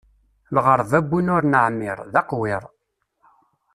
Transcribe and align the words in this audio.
Lɣeṛba 0.55 0.99
n 1.05 1.11
win 1.11 1.33
ur 1.35 1.43
neɛmiṛ, 1.45 1.99
d 2.13 2.15
aqwiṛ. 2.21 2.63